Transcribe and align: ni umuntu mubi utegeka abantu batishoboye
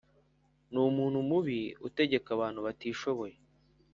ni 0.71 0.79
umuntu 0.89 1.17
mubi 1.29 1.59
utegeka 1.87 2.29
abantu 2.35 2.59
batishoboye 2.65 3.35